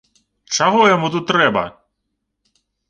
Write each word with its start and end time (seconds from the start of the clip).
Чаго 0.59 0.81
яму 0.95 1.11
тут 1.17 1.29
трэба? 1.35 1.63